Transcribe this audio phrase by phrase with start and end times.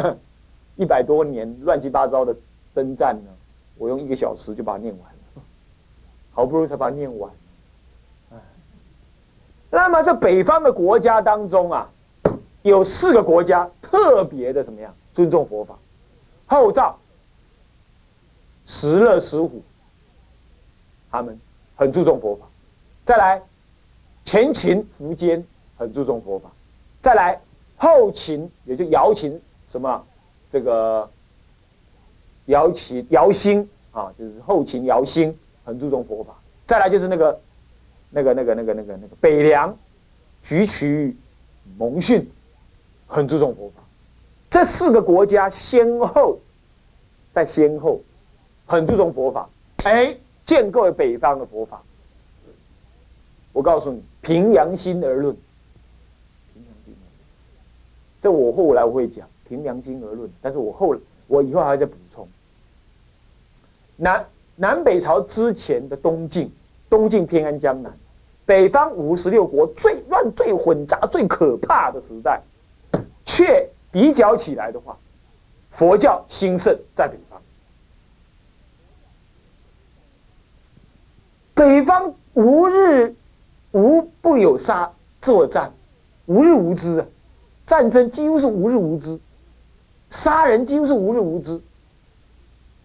[0.76, 2.36] 一百多年乱七八糟的
[2.74, 3.30] 征战呢，
[3.78, 5.42] 我用一个小时就把它念完了，
[6.32, 7.30] 好不容易才把它念完。
[9.70, 11.90] 那么在北方的国家当中啊，
[12.62, 15.76] 有四个国家特别的怎么样尊重佛法，
[16.46, 16.98] 后赵、
[18.64, 19.62] 石勒、石虎，
[21.10, 21.38] 他们
[21.74, 22.46] 很注重佛法。
[23.04, 23.42] 再来，
[24.24, 25.44] 前秦、苻坚
[25.76, 26.50] 很注重佛法。
[27.02, 27.40] 再来，
[27.76, 29.40] 后秦也就姚秦
[29.76, 30.04] 什么
[30.50, 31.08] 这个
[32.46, 36.34] 姚秦姚兴啊，就是后秦姚兴很注重佛法。
[36.66, 37.40] 再来就是那个。
[38.08, 39.76] 那个、那个、那个、那个、那个北凉、
[40.40, 41.14] 举曲、
[41.76, 42.26] 蒙逊，
[43.06, 43.82] 很注重佛法。
[44.48, 46.38] 这四个国家先后
[47.32, 48.00] 在先后
[48.64, 49.50] 很注重佛法，
[49.84, 50.16] 哎，
[50.46, 51.82] 建构了北方的佛法。
[53.52, 55.36] 我告诉你，凭良心而论，
[56.54, 56.96] 凭良心而论，
[58.22, 60.30] 这我后来我会讲，凭良心而论。
[60.40, 62.26] 但是我后我以后还要再补充。
[63.96, 66.52] 南南北朝之前的东晋，
[66.88, 67.92] 东晋偏安江南。
[68.44, 72.40] 北方五十六国最乱、最混杂、最可怕的时代，
[73.24, 74.96] 却比较起来的话，
[75.72, 77.40] 佛教兴盛在北方。
[81.54, 83.14] 北方无日
[83.72, 85.72] 无不有杀作战，
[86.26, 87.06] 无日无知啊！
[87.66, 89.18] 战争几乎是无日无知，
[90.10, 91.60] 杀人几乎是无日无之。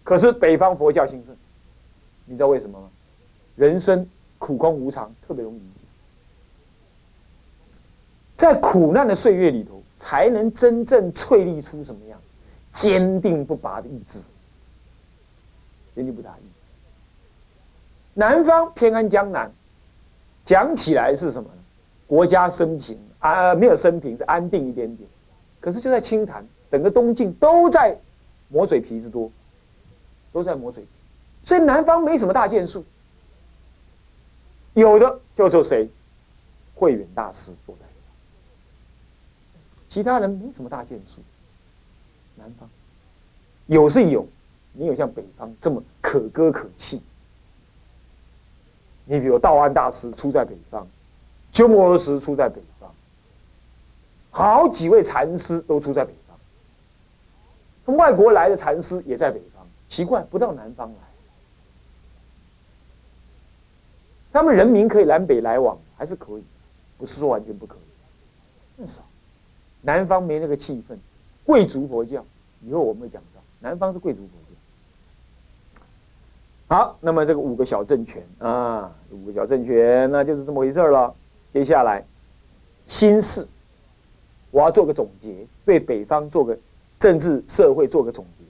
[0.04, 1.36] 可是北方佛教兴盛，
[2.26, 2.88] 你知道为什么吗？
[3.56, 4.08] 人生。
[4.38, 5.84] 苦空无常，特别容易理解。
[8.36, 12.18] 在苦难的岁月里头，才能真正淬砺出什么样
[12.74, 14.18] 坚定不拔的意志。
[15.94, 16.42] 坚定不拔意。
[18.14, 19.48] 南方偏安江南，
[20.44, 21.62] 讲起来是什么呢？
[22.08, 25.08] 国家生平啊，没有生平，是安定一点点。
[25.60, 27.94] 可是就在清潭，整个东晋都在
[28.48, 29.30] 磨嘴皮子多，
[30.32, 30.88] 都在磨嘴皮，
[31.44, 32.82] 所以南方没什么大建树。
[34.72, 35.86] 有的叫做谁？
[36.74, 37.86] 慧远大师坐在
[39.90, 41.20] 其他人没什么大建树。
[42.36, 42.66] 南方
[43.66, 44.26] 有是有，
[44.72, 47.02] 没有像北方这么可歌可泣。
[49.04, 50.88] 你比如道安大师出在北方，
[51.52, 52.90] 鸠摩罗什出在北方，
[54.30, 56.21] 好几位禅师都出在北方。
[57.96, 60.94] 外国来的禅师也在北方，奇怪不到南方来。
[64.32, 66.44] 他们人民可以南北来往，还是可以，
[66.96, 69.02] 不是说完全不可以，很少。
[69.82, 70.96] 南方没那个气氛，
[71.44, 72.24] 贵族佛教，
[72.62, 74.34] 以后我们会讲到，南方是贵族佛教。
[76.74, 81.14] 好，那么这个五个小政权啊，五个小政权，那就是这么回事了。
[81.52, 82.02] 接下来，
[82.86, 83.46] 新事，
[84.50, 86.58] 我要做个总结，对北方做个
[87.02, 88.44] 政治社会做个总结。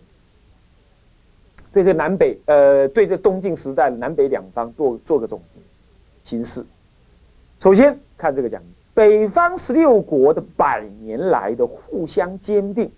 [1.73, 5.61] 对这南北，呃，对这东晋时代南北两方做做个总结。
[6.23, 6.63] 形势，
[7.59, 12.93] 首先看这个讲义，北方十六国的百年来的互相兼并，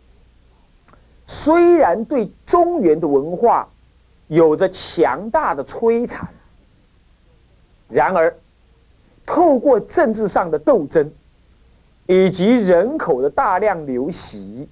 [1.25, 3.69] 虽然对中原的文化
[4.27, 6.29] 有着强大的摧残，
[7.89, 8.37] 然而
[9.25, 11.13] 透过政治上的斗争
[12.07, 14.69] 以及人口的大量流徙，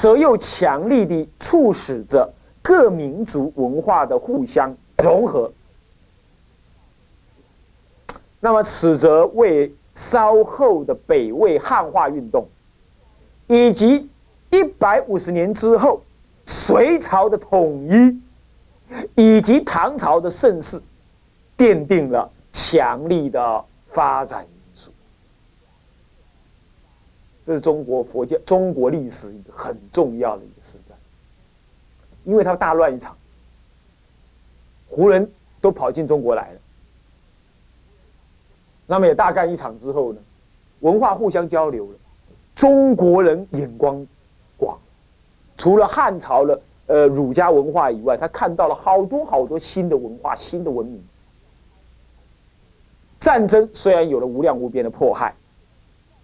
[0.00, 5.52] 则又强力地促使着各民族文化的互相融合。
[8.40, 12.48] 那么，此则为稍后的北魏汉化运动，
[13.46, 14.08] 以及
[14.48, 16.00] 一百五十年之后
[16.46, 18.18] 隋朝的统一，
[19.14, 20.80] 以及唐朝的盛世，
[21.58, 24.46] 奠定了强力的发展。
[27.46, 30.98] 这是中国佛教、中国历史一个很重要的一个时段，
[32.24, 33.16] 因为它大乱一场，
[34.88, 35.28] 胡人
[35.60, 36.60] 都跑进中国来了。
[38.86, 40.20] 那么也大干一场之后呢，
[40.80, 41.98] 文化互相交流了，
[42.54, 44.06] 中国人眼光
[44.56, 44.78] 广，
[45.56, 51.02] 除了汉朝的呃儒家文化以外，他看到了好多好多新的文化、新的文明。
[53.20, 55.34] 战争虽然有了无量无边的迫害，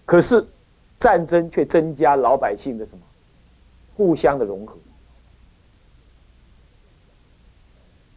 [0.04, 0.44] 可是
[0.98, 3.04] 战争却增加老百姓的什么？
[3.96, 4.76] 互相的融合，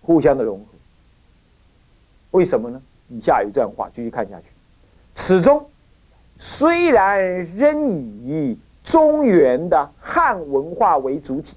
[0.01, 0.65] 互相的融合。
[2.31, 2.81] 为什么呢？
[3.07, 4.47] 以下有一段话，继续看下去。
[5.15, 5.67] 此中
[6.37, 11.55] 虽然仍以中原的汉文化为主体，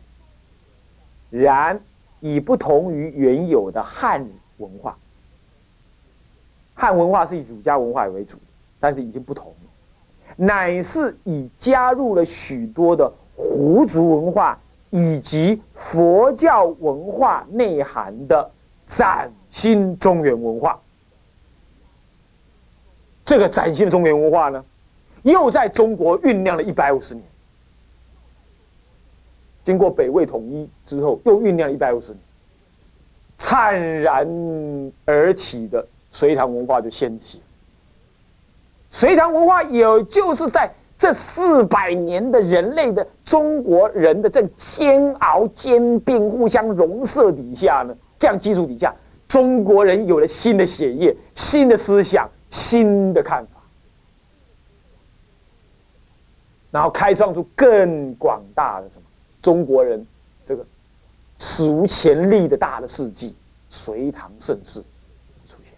[1.31, 1.81] 然
[2.21, 4.27] 已不同于原有的汉
[4.59, 4.97] 文化。
[6.75, 8.39] 汉文化是以儒家文化为主，
[8.81, 9.71] 但是已经不同了，
[10.37, 14.59] 乃是已加入了许多的胡族文化
[14.91, 18.51] 以及佛教文化内涵的
[18.87, 20.79] 崭新中原文化。
[23.25, 24.65] 这个崭新的中原文化呢，
[25.23, 27.25] 又在中国酝酿了一百五十年。
[29.65, 32.19] 经过北魏统一之后，又酝酿了一百五十年，
[33.39, 34.27] 灿然
[35.05, 37.41] 而起的隋唐文化就掀起。
[38.93, 48.95] 隋唐文化也就是在这四百年的人类的中国人的这煎熬、兼并、互相融色底下呢，这样基础底下，
[49.27, 53.61] 中国人有了新的血液、新的思想、新的看法，
[56.71, 59.03] 然后开创出更广大的什么？
[59.41, 60.07] 中国人
[60.47, 60.65] 这个
[61.39, 63.35] 史无前例的大的事迹——
[63.71, 64.79] 隋唐盛世
[65.49, 65.73] 出现，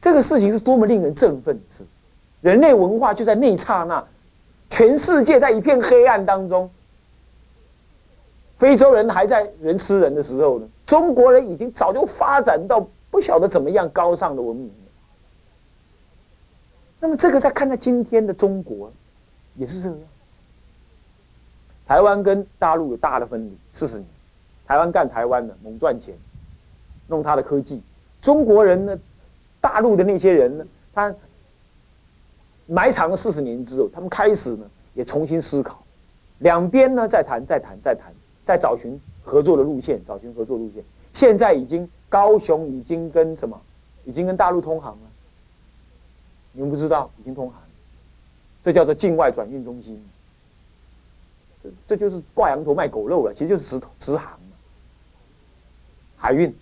[0.00, 1.84] 这个事情是多么令人振奋的事！
[2.40, 4.04] 人类文化就在那一刹那，
[4.70, 6.70] 全世界在一片黑暗当中，
[8.58, 14.74] 非洲人还在人吃人的时候呢，中国人已经早就发展到不晓得怎么样高尚的文明了。
[17.00, 18.90] 那么，这个在看待今天的中国。
[19.56, 19.98] 也是这样。
[21.86, 24.06] 台湾跟大陆有大的分离，四十年，
[24.64, 26.14] 台湾干台湾的，猛赚钱，
[27.08, 27.82] 弄他的科技。
[28.22, 28.98] 中国人呢，
[29.60, 31.14] 大陆的那些人呢，他
[32.66, 34.64] 埋藏了四十年之后，他们开始呢
[34.94, 35.84] 也重新思考，
[36.38, 38.12] 两边呢再谈，再谈，再谈，
[38.44, 40.82] 在找寻合作的路线，找寻合作路线。
[41.12, 43.60] 现在已经高雄已经跟什么，
[44.04, 45.10] 已经跟大陆通航了。
[46.52, 47.60] 你们不知道，已经通航。
[48.62, 50.04] 这叫做境外转运中心，
[51.62, 54.38] 这这就是挂羊头卖狗肉了，其实就是直直航
[56.16, 56.54] 海运，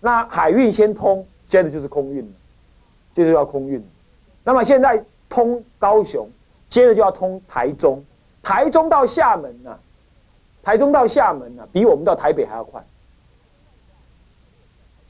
[0.00, 2.32] 那海运先通，接着就是空运了，
[3.12, 3.84] 接着要空运。
[4.44, 6.30] 那么现在通高雄，
[6.70, 8.02] 接着就要通台中，
[8.40, 9.76] 台中到厦门呢，
[10.62, 12.80] 台中到厦门呢，比我们到台北还要快。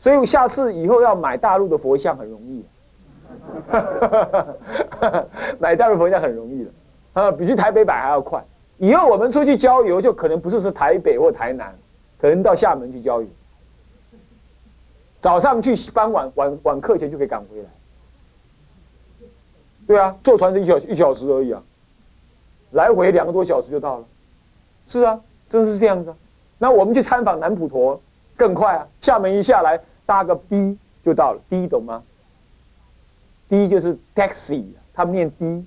[0.00, 2.64] 所以我下次以后要买大陆的佛像很容易。
[5.60, 6.70] 买大陆佛像很容易的，
[7.12, 8.43] 啊，比去台北买还要快。
[8.78, 11.75] 以后我们出去郊游，就可能不是是台北或台南，
[12.19, 13.28] 可能到厦门去郊游。
[15.20, 17.69] 早上去，傍晚晚晚课前就可以赶回来。
[19.87, 21.62] 对啊，坐船是一小一小时而已啊，
[22.70, 24.05] 来回两个多小时就到了。
[24.87, 26.17] 是啊，真是这样子啊。
[26.58, 28.00] 那我们去参访南普陀
[28.37, 32.02] 更快啊，厦门一下来搭个 B 就到了，B 懂吗？
[33.49, 34.64] 第一就是 taxi，
[34.94, 35.64] 他们念第一，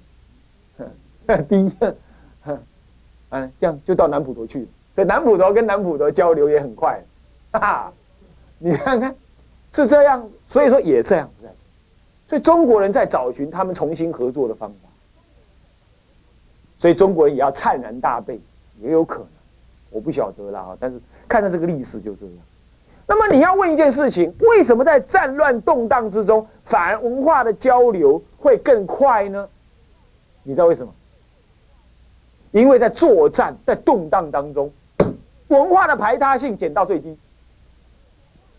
[1.49, 1.71] 第一，
[3.29, 4.67] 嗯，这样就到南普陀去了。
[4.95, 7.03] 所以南普陀跟南普陀交流也很快，
[7.51, 7.93] 哈哈，
[8.59, 9.13] 你看看
[9.73, 11.47] 是这样，所以说也这样子。
[12.27, 14.89] 所以中国人在找寻他们重新合作的方法，
[16.79, 18.39] 所以中国人也要灿然大悲，
[18.81, 19.27] 也有可能，
[19.91, 20.77] 我不晓得了啊。
[20.79, 22.35] 但是看到这个历史就这样。
[23.05, 29.47] 那么你要问一件事情：为什么在战乱动荡之中，反而文化的交流会更快呢？
[30.43, 30.93] 你知道为什么？
[32.51, 34.71] 因为在作战、在动荡当中，
[35.49, 37.17] 文化的排他性减到最低。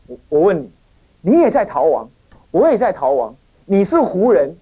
[0.06, 0.70] 我我问你，
[1.26, 2.06] 你也在逃亡，
[2.50, 3.34] 我也在逃亡。
[3.64, 4.54] 你是胡人，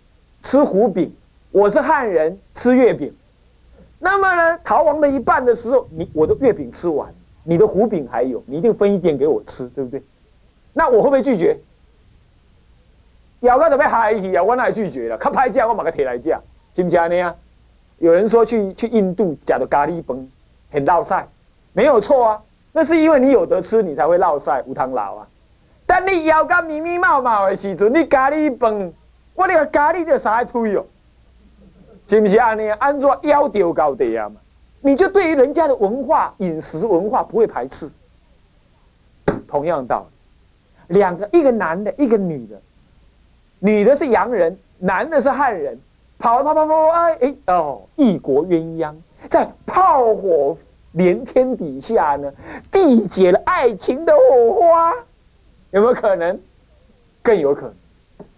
[0.45, 1.11] 吃胡饼；
[1.50, 3.12] 我是汉人，吃月饼。
[3.99, 7.12] 那么呢，逃亡的一半的时候，你我的月饼吃完。
[7.42, 10.00] 你的胡饼还有，你一定分一点给我吃，对不对？
[10.73, 11.59] 那我会不会拒绝？
[13.40, 15.19] 咬个准备嗨起啊，我哪拒绝了？
[15.19, 16.40] 看拍价，我买个铁来价，
[16.76, 17.35] 行不行呢？
[17.99, 20.31] 有人说去去印度假的咖喱崩
[20.71, 21.26] 很落晒，
[21.73, 25.26] 没有错啊，那是因为你有得吃，你才会落晒无汤老啊。
[25.87, 28.93] 但你咬个密密麻麻的时阵，你咖喱饭，
[29.35, 30.85] 我那个咖喱就撒推哦，
[32.09, 32.69] 是不是安尼？
[32.71, 34.37] 安怎咬掉高地啊嘛？
[34.81, 37.91] 你就对于人家的文化、饮食文化不会排斥，
[39.47, 40.07] 同样道
[40.89, 42.61] 理，两个一个男的，一个女的，
[43.61, 45.79] 女的是洋人，男的是汉人，
[46.19, 48.95] 跑跑跑跑哎哎哦，异国鸳鸯。
[49.31, 50.57] 在炮火
[50.93, 52.33] 连天底下呢，
[52.73, 54.93] 缔结了爱情的火花，
[55.73, 56.38] 有没有可能？
[57.23, 57.75] 更有可能。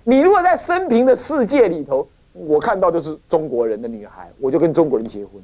[0.04, 5.42] 你如果在生平的世界里头，我看到就是中国人的女孩，我就跟中国人结婚。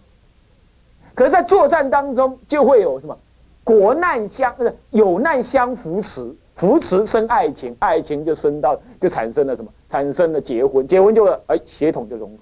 [1.14, 3.18] 可是，在作战当中，就会有什么？
[3.64, 9.70] 国难相，不是有难相扶持，扶持生爱情，爱情就生到，就产生了什么？
[9.88, 12.36] 产生了结婚，结婚就哎，血统就融合。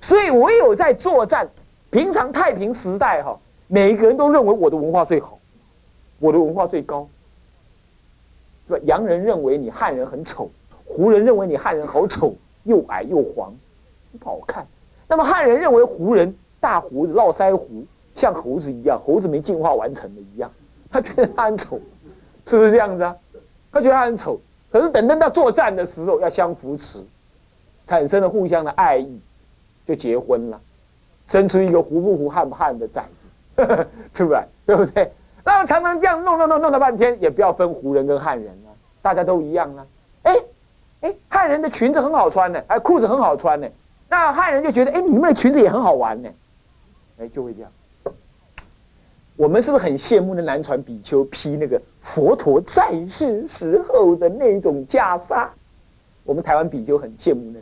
[0.00, 1.48] 所以，唯有在作战，
[1.90, 5.38] 平常太平时代哈，每一个人都认为我的文化最好，
[6.18, 7.08] 我的文化最高，
[8.78, 10.50] 洋人认为你汉人很丑，
[10.84, 12.34] 胡人认为你汉人好丑，
[12.64, 13.54] 又矮又黄，
[14.18, 14.66] 不好看。
[15.08, 17.84] 那么汉人认为胡人大胡子、络腮胡
[18.14, 20.50] 像猴子一样，猴子没进化完成的一样，
[20.90, 21.80] 他觉得他很丑，
[22.46, 23.16] 是不是这样子啊？
[23.72, 27.04] 他觉得他很丑，可是等到到作战的时候要相扶持，
[27.86, 29.20] 产生了互相的爱意，
[29.86, 30.60] 就结婚了，
[31.26, 33.04] 生出一个胡不胡、汉不汉的崽
[33.56, 35.10] 子 出来，对不对？
[35.44, 38.68] 那么常常这样弄弄弄弄了半天，也不要分胡人跟汉人啊，
[39.02, 39.86] 大家都一样啊。
[40.22, 40.36] 哎
[41.00, 43.66] 哎，汉人的裙子很好穿呢，哎，裤子很好穿呢。
[44.08, 46.28] 那汉人就觉得，哎，你们的裙子也很好玩呢，
[47.18, 47.70] 哎，就会这样。
[49.36, 55.48] 我们是不是很羡慕那南传比丘披那个佛陀在世时候的那种袈裟？
[56.24, 57.58] 我们台湾比丘很羡慕那。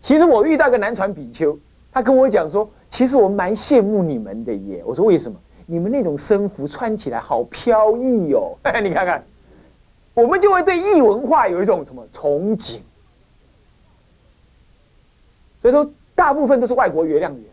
[0.00, 1.58] 其实我遇到个南传比丘，
[1.92, 4.84] 他跟我讲说，其实我蛮羡慕你们的耶。
[4.86, 5.36] 我说为什么？
[5.70, 8.56] 你们那种僧服穿起来好飘逸哦。
[8.82, 9.24] 你看看，
[10.14, 12.80] 我们就会对异文化有一种什么憧憬。
[15.62, 17.44] 所以说，大部分都是外国月亮圆。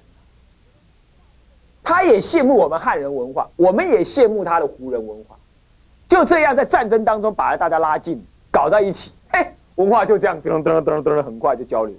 [1.84, 5.38] 他也羡慕我们汉人文化，我们也羡慕他的胡人文化。
[6.10, 8.20] 就这样，在战争当中把大家拉近，
[8.50, 11.96] 搞在一起，哎，文化就这样噔噔噔噔，很快就交流。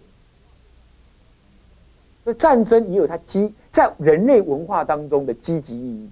[2.24, 6.10] 所以战争也有它积在人类文化当中的积极意义。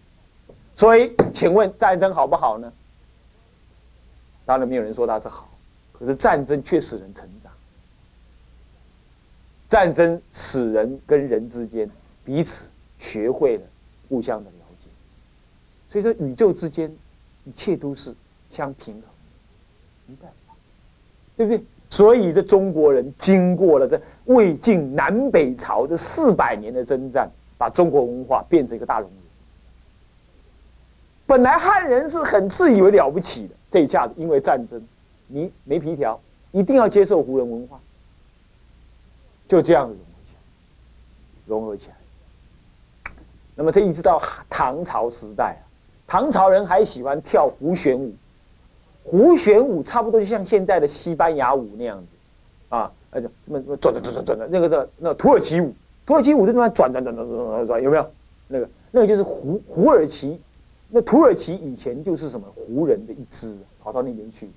[0.77, 2.73] 所以，请问战争好不好呢？
[4.45, 5.49] 当然没有人说它是好，
[5.93, 7.53] 可是战争却使人成长。
[9.69, 11.91] 战争使人跟人之间
[12.25, 12.69] 彼此
[13.01, 13.65] 学会了
[14.09, 14.89] 互相的了解，
[15.91, 16.89] 所以说宇宙之间
[17.47, 18.15] 一切都是
[18.49, 19.03] 相平衡，
[20.07, 20.55] 没办法
[21.37, 21.65] 对不对？
[21.91, 29.17] 所以这中国人经过了这魏晋南北朝这四百年的征战，把中国文化变成一个大熔炉。
[31.27, 34.81] 本来汉人是很自以为了不起的，这一下子因为战争，
[35.27, 36.21] 你没皮条，
[36.53, 37.81] 一定要接受胡人文化。
[39.49, 40.35] 就这样融合起来，
[41.47, 41.97] 融合起来。
[43.55, 45.63] 那么这一直到唐朝时代啊，
[46.07, 48.13] 唐朝人还喜欢跳胡旋舞。
[49.03, 52.07] 胡旋舞差不多就像现在的西班牙舞那样子，
[52.69, 55.73] 啊，而且什么什么转转转转转的，那个的那土耳其舞，
[56.07, 58.11] 土耳其舞就那么转转转转转转，有没有？
[58.49, 60.41] 那个那个就是胡胡尔其，
[60.89, 64.49] 那土耳其以前就是什么胡人的一支，跑到那边去，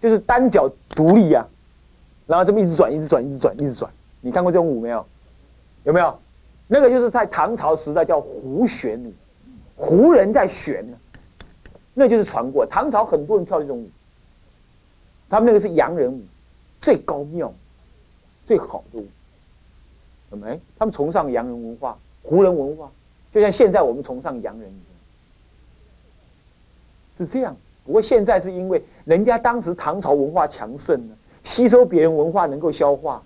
[0.00, 1.46] 就是单脚独立啊，
[2.26, 3.88] 然后这么一直转，一直转，一直转，一直转。
[4.20, 5.06] 你看过这种舞没有？
[5.84, 6.18] 有没有？
[6.66, 9.12] 那个就是在唐朝时代叫胡旋舞，
[9.76, 10.96] 胡人在旋呢，
[11.94, 12.66] 那就是传过。
[12.66, 13.88] 唐朝很多人跳这种舞，
[15.28, 16.20] 他们那个是洋人舞，
[16.80, 17.52] 最高妙、
[18.46, 19.06] 最好的舞。
[20.32, 20.58] 有没？
[20.78, 22.90] 他们崇尚洋人文化、胡人文化，
[23.32, 24.82] 就像现在我们崇尚洋人一样，
[27.18, 27.54] 是这样。
[27.84, 33.22] 不过现在是因为人家当时唐朝文化强盛呢，吸收别人文化能够消化。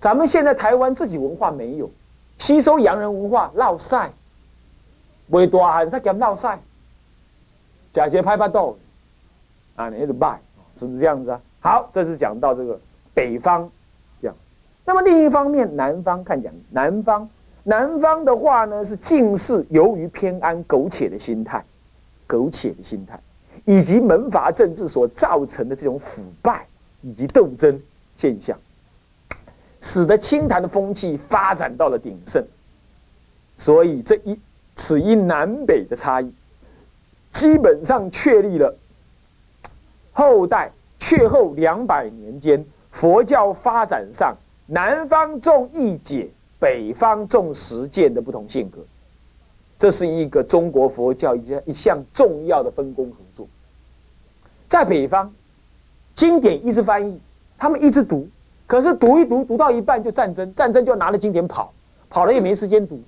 [0.00, 1.90] 咱们现在台湾自己文化没有，
[2.38, 4.12] 吸收洋人文化，闹晒，
[5.30, 6.60] 为大汉再讲闹晒，
[7.92, 8.78] 假些拍拍豆，
[9.74, 10.38] 啊，你就卖，
[10.76, 11.40] 是不是这样子啊？
[11.60, 12.78] 好，这是讲到这个
[13.14, 13.68] 北方，
[14.84, 17.28] 那么另一方面，南方看讲南方，
[17.62, 21.64] 南方的话呢，是近似由于偏安苟且的心态，
[22.26, 23.18] 苟且的心态，
[23.64, 26.66] 以及门阀政治所造成的这种腐败
[27.00, 27.80] 以及斗争
[28.16, 28.58] 现象。
[29.80, 32.42] 使得清谈的风气发展到了鼎盛，
[33.58, 34.40] 所以这一
[34.76, 36.32] 此一南北的差异，
[37.32, 38.74] 基本上确立了
[40.12, 44.34] 后代确后两百年间佛教发展上
[44.66, 46.28] 南方重义解，
[46.58, 48.78] 北方重实践的不同性格。
[49.78, 53.46] 这是一个中国佛教一一项重要的分工合作。
[54.68, 55.30] 在北方，
[56.14, 57.20] 经典一直翻译，
[57.58, 58.26] 他们一直读。
[58.66, 61.72] 可是读一读，读到一半就战争，战争就拿着经典跑，
[62.08, 62.98] 跑了也没时间读。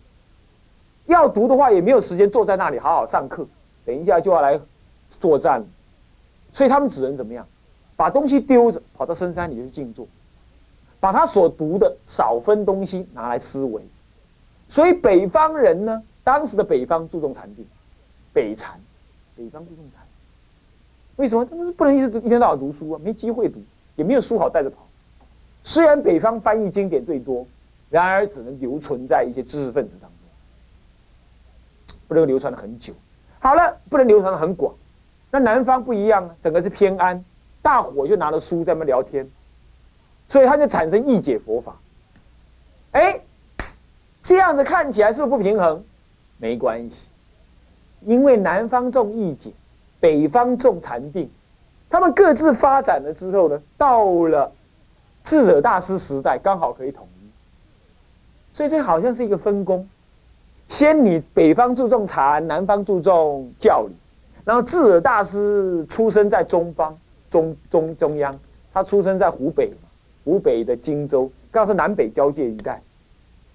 [1.06, 3.46] 要读的话也没有时间坐在那里好好上课，
[3.86, 4.60] 等一下就要来
[5.08, 5.64] 作战，
[6.52, 7.46] 所以他们只能怎么样？
[7.96, 10.06] 把东西丢着，跑到深山里去静坐，
[11.06, 13.80] 把他所读的少分东西拿来思维。
[14.68, 17.64] 所以北方人呢，当时的北方注重禅定，
[18.32, 18.72] 北禅，
[19.36, 20.04] 北方注重禅。
[21.14, 21.44] 为什么？
[21.44, 23.62] 他们不能一直一天到晚读书啊，没机会读，
[23.94, 24.78] 也没有书好带着跑。
[25.62, 27.46] 虽然北方翻译经典最多，
[27.88, 32.92] 然而只能留存在一些知识分子当中，不能流传的很久。
[33.38, 34.74] 好了，不能流传的很广。
[35.30, 37.24] 那南方不一样啊，整个是偏安，
[37.62, 39.30] 大伙就拿着书在那聊天，
[40.28, 41.76] 所以他就产生义解佛法。
[42.92, 43.20] 哎，
[44.22, 45.84] 这样子看起来是不是不平衡？
[46.38, 47.08] 没关系，
[48.02, 49.52] 因为南方重义解，
[50.00, 51.30] 北方重禅定，
[51.88, 54.52] 他们各自发展了之后呢，到了。
[55.24, 57.28] 智者大师时代刚好可以统一，
[58.56, 59.84] 所以这好像是一个分工，
[60.68, 63.96] 先你北方注重禅，南方注重教理，
[64.44, 66.96] 然后智者大师出生在中方
[67.28, 68.38] 中中中央，
[68.72, 69.66] 他出生在湖北
[70.26, 72.82] 湖北的荆州，刚好是南北交界一带，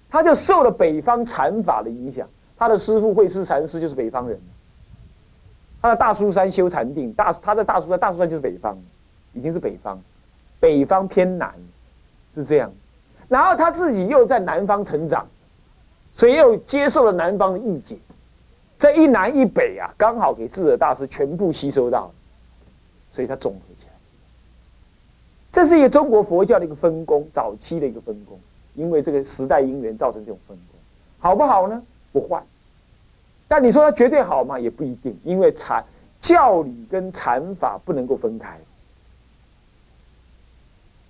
[0.08, 2.26] 他就受了北方禅法的影响，
[2.56, 4.40] 他的师父慧思禅师就是北方人，
[5.82, 8.74] 他在大苏山修禅定，大他在大苏山，大苏山就是北方，
[9.34, 10.00] 已经是北方，
[10.58, 11.52] 北方偏南，
[12.34, 12.72] 是这样。
[13.28, 15.26] 然后他自己又在南方成长，
[16.14, 17.98] 所以又接受了南方的意见，
[18.78, 22.10] 这一南一北啊，刚好给智者大师全部吸收到，
[23.10, 23.54] 所以他总。
[25.52, 28.40] 这是一个中国佛教的一个分工，早期的一个分工，
[28.74, 30.80] 因为这个时代因缘造成这种分工，
[31.18, 31.82] 好不好呢？
[32.10, 32.42] 不坏，
[33.46, 34.58] 但你说它绝对好吗？
[34.58, 35.84] 也不一定，因为禅
[36.22, 38.58] 教理跟禅法不能够分开，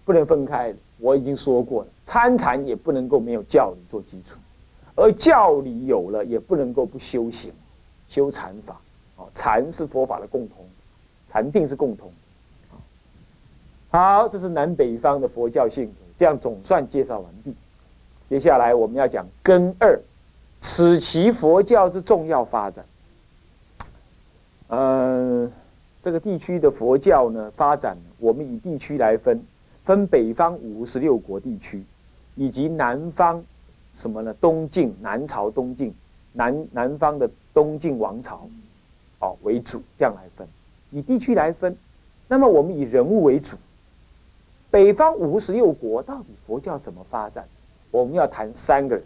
[0.04, 0.74] 不能分开。
[0.98, 4.36] 我已经说过了，参禅也不能够没有教理做基础，
[4.96, 7.52] 而教理有了，也不能够不修行，
[8.08, 8.80] 修禅法。
[9.16, 10.64] 哦，禅是佛法的共同，
[11.30, 12.12] 禅定是共同。
[13.92, 17.54] 好，这是南北方的佛教性格，这样总算介绍完毕。
[18.26, 20.00] 接下来我们要讲根二，
[20.62, 22.86] 此其佛教之重要发展。
[24.68, 25.52] 嗯，
[26.02, 29.38] 这个地区的佛教呢，发展我们以地区来分。
[29.84, 31.84] 分北方五十六国地区，
[32.34, 33.44] 以及南方
[33.94, 34.32] 什么呢？
[34.40, 35.92] 东晋、南朝、东晋、
[36.32, 38.48] 南南方的东晋王朝，
[39.18, 40.48] 哦为主，这样来分，
[40.92, 41.76] 以地区来分。
[42.26, 43.58] 那么我们以人物为主，
[44.72, 47.46] 北方五十六国到底佛教怎么发展？
[47.90, 49.04] 我们要谈三个人，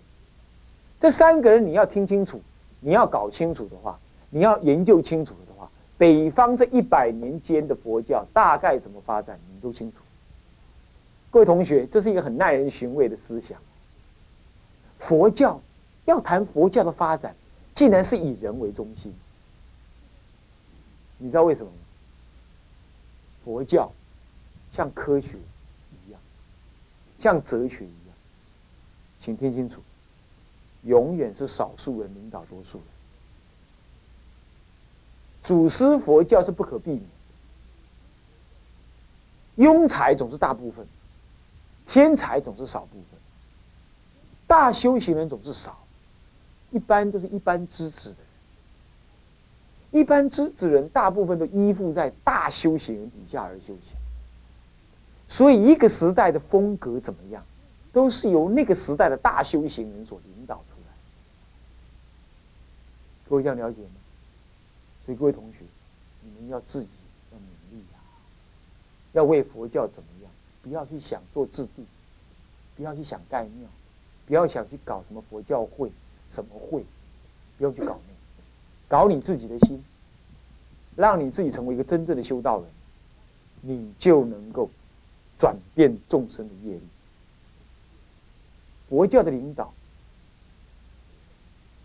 [1.00, 2.40] 这三个人你要听清楚，
[2.78, 3.99] 你要搞清楚的话，
[4.30, 5.68] 你要研究清楚的话，
[5.99, 9.99] 北方这一百年间的佛教大概怎么发展，你都清楚。
[11.32, 13.58] 各位同学，这是一个很耐人寻味的思想。
[15.00, 15.60] 佛教
[16.04, 17.34] 要谈佛教的发展，
[17.75, 19.12] 竟然是以人为中心。
[21.19, 21.78] 你知道为什么吗？
[23.45, 23.91] 佛教
[24.73, 25.30] 像科学，
[27.26, 28.15] 像哲学一样，
[29.21, 29.82] 请听清楚，
[30.84, 32.86] 永远是少数人领导多数人。
[35.43, 37.02] 祖师佛教是不可避免
[39.56, 40.86] 的，庸才总是大部分。
[41.89, 43.19] 天才总是少部分，
[44.47, 45.84] 大修行人总是少，
[46.71, 48.15] 一般都是一般资质的
[49.91, 50.00] 人。
[50.00, 53.97] 一般资质人大部分都依附在大修行人底下而修行，
[55.28, 57.45] 所以一个时代的风格怎么样，
[57.93, 60.93] 都是由那个时代的大修行人所领导出来。
[63.28, 63.91] 各位这样了解吗？
[65.04, 65.58] 所以各位同学，
[66.23, 66.89] 你们要自己
[67.32, 67.99] 要努力啊，
[69.12, 70.30] 要为佛教怎么样？
[70.62, 71.84] 不要去想做制度，
[72.76, 73.69] 不要去想盖庙，
[74.26, 75.93] 不要想去搞什么佛教会、
[76.28, 76.84] 什么会，
[77.56, 78.15] 不要去搞那，
[78.89, 79.80] 搞你自己的心，
[80.97, 82.69] 让你自己成为一个真正的修道人，
[83.60, 84.69] 你就能够
[85.38, 86.82] 转变众生的业力。
[88.88, 89.72] 佛教的领导，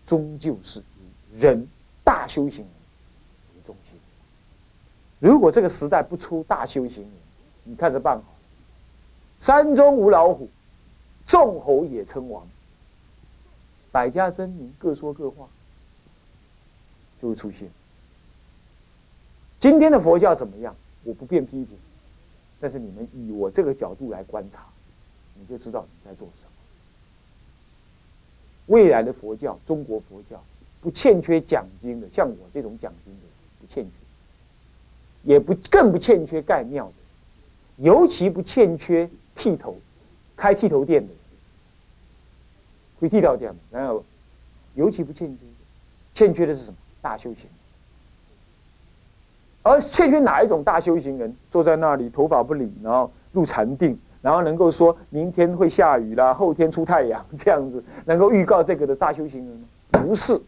[0.06, 1.66] 终究是以人
[2.04, 2.66] 大修行人
[3.54, 3.98] 为中心。
[5.18, 7.12] 如果这个时代不出大修行人，
[7.64, 8.24] 你看着办好。
[9.38, 10.48] 山中无老虎，
[11.26, 12.46] 众猴也称王。
[13.90, 15.48] 百家争鸣，各说各话，
[17.20, 17.68] 就会出现。
[19.60, 20.74] 今天的佛教怎么样？
[21.04, 21.76] 我不便批评，
[22.62, 24.64] 但是你们以我这个角度来观察，
[25.34, 26.50] 你就知道你在做什么。
[28.66, 30.40] 未来的佛教，中国佛教
[30.80, 33.20] 不欠缺讲经的，像我这种讲经的
[33.60, 33.90] 不欠缺，
[35.24, 36.94] 也不更不欠缺盖庙的，
[37.78, 39.10] 尤其不欠缺。
[39.34, 39.78] 剃头，
[40.36, 41.12] 开剃头店的，
[43.00, 44.04] 会剃头店然后
[44.74, 45.44] 尤其不欠缺，
[46.14, 46.76] 欠缺的是什么？
[47.00, 47.46] 大修行。
[49.62, 51.34] 而欠缺哪一种大修行人？
[51.50, 59.68] 坐在那里，头发不理，然后入禅定，然后能够说明天会下雨啦，后天出太阳这样子，能够预告这个的大修行人吗？
[59.90, 60.40] 不是，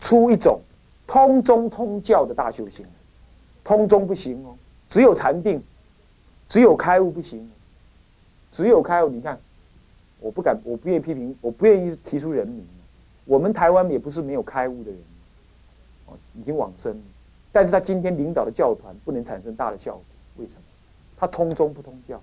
[0.00, 0.60] 出一种
[1.06, 2.92] 通中通教的大修行人，
[3.64, 4.54] 通中不行哦，
[4.88, 5.62] 只有禅定，
[6.48, 7.50] 只有开悟不行。
[8.52, 9.38] 只有开悟，你看，
[10.18, 12.66] 我不敢，我不愿意批评，我不愿意提出人名。
[13.24, 15.00] 我们台湾也不是没有开悟的人，
[16.06, 17.00] 哦，已经往生，
[17.52, 20.02] 但是他今天领导的教团不能产生大的效果，
[20.36, 20.60] 为什么？
[21.16, 22.20] 他通宗不通教，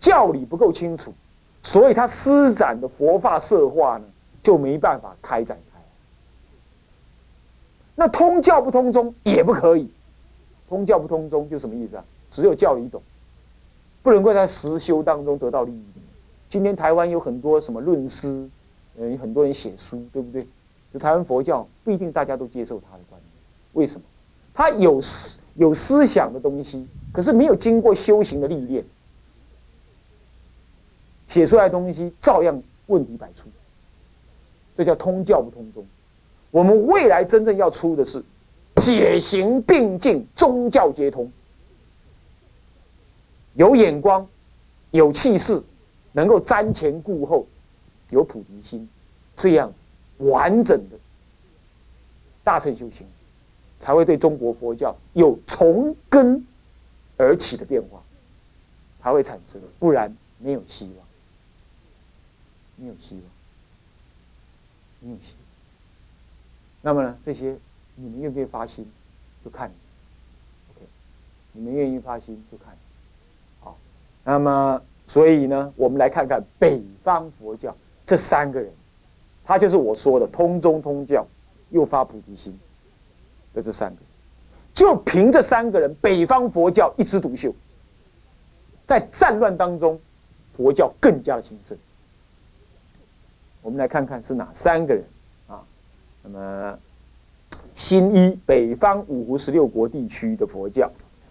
[0.00, 1.12] 教理不够清楚，
[1.62, 4.04] 所以他施展的佛法社化呢，
[4.42, 5.80] 就没办法开展开。
[7.96, 9.90] 那通教不通宗也不可以，
[10.68, 12.04] 通教不通宗就什么意思啊？
[12.30, 13.02] 只有教理懂。
[14.02, 15.84] 不能够在实修当中得到利益，
[16.50, 18.46] 今天台湾有很多什么论师，
[18.98, 20.46] 嗯，很多人写书，对不对？
[20.92, 23.33] 就台湾佛教不一定大家都接受他的观点，
[23.74, 24.02] 为什么？
[24.54, 28.84] 他有思有思想的东西，可是没有经过修行的历练，
[31.28, 33.48] 写出来的东西照样问题百出。
[34.76, 35.86] 这叫通教不通宗。
[36.50, 38.22] 我们未来真正要出的是
[38.76, 41.30] 解行并进，宗教皆通，
[43.54, 44.26] 有眼光，
[44.90, 45.62] 有气势，
[46.12, 47.46] 能够瞻前顾后，
[48.10, 48.88] 有菩提心，
[49.36, 49.72] 这样
[50.18, 50.96] 完整的
[52.42, 53.06] 大乘修行，
[53.84, 56.42] 才会对中国佛教有从根
[57.18, 58.02] 而起的变化，
[59.02, 61.06] 才会产生，不然没有希望，
[62.76, 63.22] 没有希望，
[65.00, 65.44] 没有希望。
[66.80, 67.54] 那么呢，这些
[67.96, 68.90] 你们愿不愿意发心，
[69.44, 69.74] 就看你。
[70.70, 70.86] OK，
[71.52, 72.74] 你们愿意发心就看。
[73.60, 73.76] 好，
[74.24, 78.72] 那么所以呢，我们来看看北方佛教这三个人，
[79.44, 81.26] 他就是我说的通中通教
[81.68, 82.58] 又发菩提心
[83.54, 84.02] 就这三个，
[84.74, 87.54] 就凭这三个人，北方佛教一枝独秀，
[88.86, 90.00] 在战乱当中，
[90.56, 91.78] 佛教更加的兴盛。
[93.62, 95.04] 我们来看看是哪三个人
[95.46, 95.62] 啊。
[96.22, 96.78] 那么，
[97.74, 100.90] 新一北方五湖十六国地区的佛教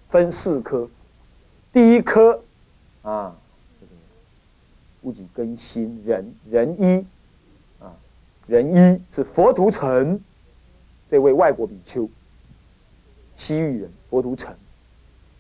[0.10, 0.90] 分四科，
[1.72, 2.42] 第一科
[3.02, 3.36] 啊，
[3.80, 3.92] 这个
[5.02, 7.06] 戊己庚辛壬壬一
[7.80, 7.94] 啊，
[8.48, 10.20] 人一是佛图澄
[11.14, 12.10] 这位外国比丘，
[13.36, 14.52] 西域人佛图澄。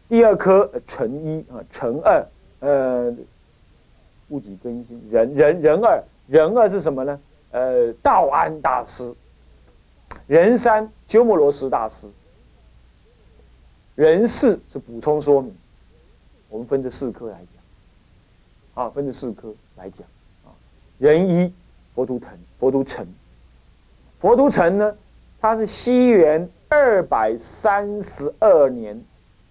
[0.08, 2.24] 第二科辰一啊，辰二
[2.60, 3.12] 呃，
[4.28, 7.20] 戊己更新人，人人二人二是什么呢？
[7.50, 9.12] 呃，道安大师。
[10.28, 12.06] 人三鸠摩罗什大师，
[13.96, 15.52] 人四是补充说明，
[16.50, 17.40] 我们分这四科来
[18.76, 20.02] 讲，啊，分这四科来讲，
[20.46, 20.54] 啊，
[21.00, 21.52] 人一
[21.96, 23.08] 佛都腾，佛都城，
[24.20, 24.96] 佛都城呢，
[25.44, 28.98] 他是西元二百三十二年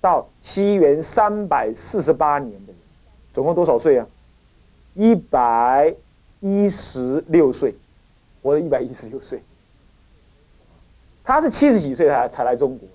[0.01, 2.77] 到西元三百四十八年的人，
[3.35, 4.07] 总共多少岁啊？
[4.95, 5.95] 一百
[6.41, 7.75] 一十六岁，
[8.43, 9.43] 活了一百一十六岁。
[11.23, 12.89] 他是七十几岁才才来中国，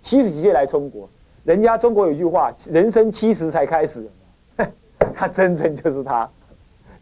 [0.00, 1.06] 七十几岁来中国，
[1.44, 4.08] 人家中国有句话，人生七十才开始，
[5.14, 6.26] 他真正就是他，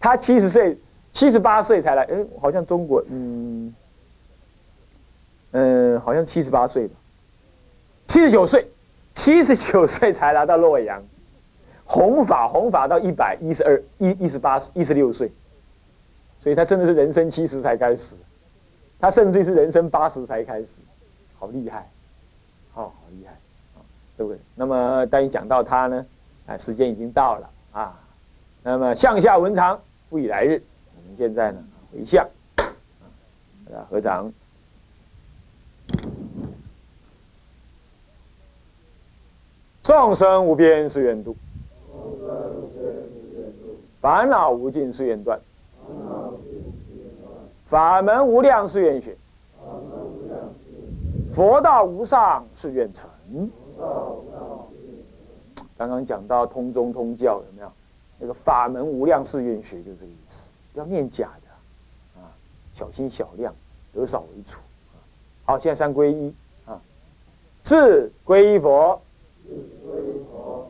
[0.01, 0.77] 他七十岁、
[1.13, 3.73] 七十八岁才来，哎，好像中国，嗯，
[5.53, 6.95] 嗯，好像七十八岁吧，
[8.07, 8.69] 七十九岁，
[9.15, 11.03] 七十九岁才来到洛阳，
[11.85, 15.31] 弘法弘法到一百一十二、一一十八、一十六岁，
[16.41, 18.15] 所以他真的是人生七十才开始。
[18.99, 20.69] 他甚至是人生八十才开始，
[21.39, 21.87] 好厉害，
[22.73, 23.35] 哦好厉害，
[24.17, 24.41] 对不对？
[24.55, 26.07] 那么当你讲到他呢，
[26.47, 28.01] 啊，时间已经到了啊，
[28.63, 29.79] 那么向下文长，
[30.09, 30.63] 不以来日。
[30.97, 34.33] 我们现在呢，回向，啊，合掌，
[39.87, 41.37] 众生无边誓愿度，
[44.01, 45.41] 烦恼无尽誓愿断。
[47.69, 49.17] 法门无量是愿学，
[51.33, 53.09] 佛道无上是愿成。
[55.79, 57.71] 刚刚讲到通中通教有没有？
[58.19, 62.27] 那个法门无量是愿学就这个意思，不要念假的啊，
[62.75, 63.55] 小心小量，
[63.95, 64.57] 得少为主。
[65.45, 66.81] 好，现在三归一啊，
[67.63, 69.01] 自归依佛，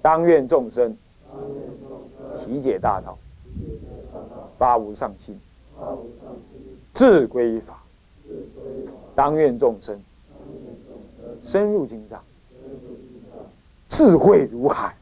[0.03, 0.97] 当愿众生
[2.45, 3.19] 体解大道，
[4.59, 5.39] 发无上心。
[6.95, 7.83] 自归法，
[9.15, 10.01] 当愿众生
[11.45, 12.23] 深入经藏，
[13.89, 14.97] 智慧如海，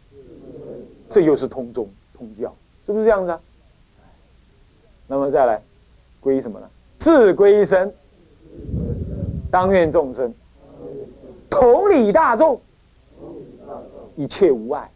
[1.09, 2.53] 这又是通中通教，
[2.85, 3.41] 是不是这样子啊？
[5.07, 5.63] 那么再来
[6.21, 6.69] 归什么呢？
[6.99, 7.95] 智归身，
[9.51, 10.35] 当愿众生
[11.49, 12.61] 同理大众，
[14.17, 14.91] 一切无碍，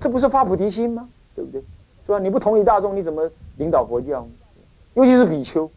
[0.00, 1.08] 这不是发菩提心吗？
[1.34, 1.60] 对不对？
[2.04, 2.18] 是吧？
[2.18, 4.26] 你不同理大众，你怎么领导佛教？
[4.94, 5.70] 尤其是比丘。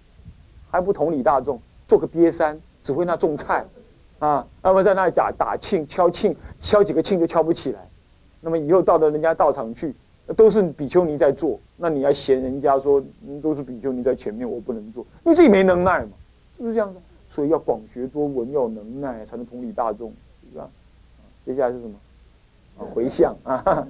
[0.72, 3.66] 还不同理大众，做个瘪三，只会那种菜，
[4.20, 7.80] 啊，那么在那里打打磬、敲磬，敲几个磬就敲不起来。
[8.42, 9.96] 那么以后到了人家道场去，
[10.36, 13.02] 都是比丘尼在做，那你还嫌人家说
[13.42, 16.10] 都是比丘尼在前面，我不能做，你自己没能耐嘛，
[16.58, 17.00] 是不是这样的？
[17.30, 20.12] 所以要广学多闻，要有能耐才能同理大众，
[20.52, 20.70] 是吧？
[21.46, 21.94] 接下来是什么？
[22.78, 23.88] 回向啊，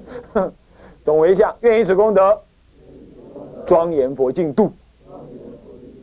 [1.03, 2.41] 总回向，愿以此功德，
[3.65, 4.71] 庄严佛净土。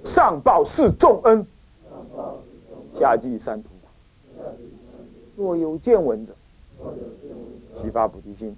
[0.05, 1.47] 上报四重恩，
[2.95, 3.87] 下济三途苦。
[5.37, 6.33] 若有见闻者，
[7.77, 8.57] 悉发菩提心，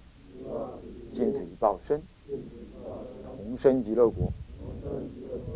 [1.13, 4.33] 尽此一报身，同生极乐国。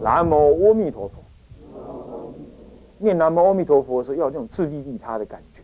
[0.02, 1.14] 南无阿弥陀佛。
[2.98, 5.62] 念南无阿弥陀佛的时，要那种自利利他的感觉！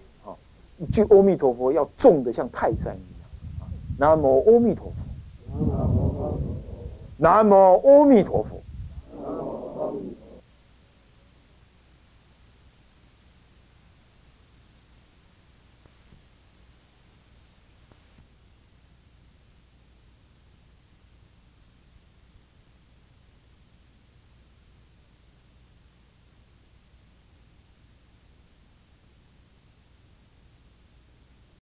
[0.79, 3.29] 一句阿弥陀佛要重的像泰山一样。
[3.99, 6.39] 南无阿弥陀佛。
[7.17, 8.64] 南无阿弥陀佛。